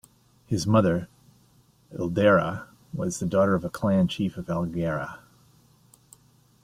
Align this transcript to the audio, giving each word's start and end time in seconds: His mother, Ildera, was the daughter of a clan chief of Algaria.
His 0.47 0.65
mother, 0.65 1.07
Ildera, 1.93 2.65
was 2.91 3.19
the 3.19 3.27
daughter 3.27 3.53
of 3.53 3.63
a 3.63 3.69
clan 3.69 4.07
chief 4.07 4.35
of 4.35 4.49
Algaria. 4.49 5.19